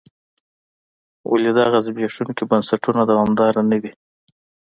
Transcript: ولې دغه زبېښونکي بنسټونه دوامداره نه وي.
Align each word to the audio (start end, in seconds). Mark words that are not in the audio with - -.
ولې 1.31 1.51
دغه 1.59 1.77
زبېښونکي 1.85 2.43
بنسټونه 2.51 3.01
دوامداره 3.11 3.61
نه 3.69 3.77
وي. 3.81 3.93